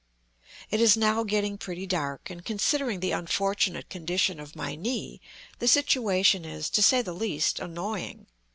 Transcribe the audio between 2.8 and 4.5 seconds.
the unfortunate condition